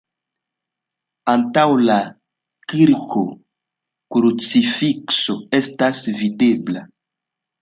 Antaŭ 1.33 1.65
la 1.89 1.97
kirko 2.73 3.21
krucifikso 4.17 5.37
estas 5.61 6.03
videbla. 6.23 6.85